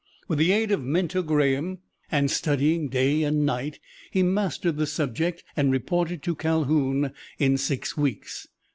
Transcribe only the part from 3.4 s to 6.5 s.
night, he mastered the subject and reported to